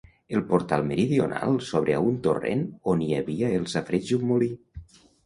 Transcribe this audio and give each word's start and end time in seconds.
El 0.35 0.39
portal 0.51 0.85
meridional 0.91 1.59
s'obre 1.67 1.95
a 1.97 1.99
un 2.11 2.17
torrent 2.29 2.63
on 2.95 3.05
hi 3.09 3.11
havia 3.19 3.53
el 3.59 3.69
safareig 3.75 4.11
i 4.15 4.19
un 4.19 4.25
molí. 4.31 4.49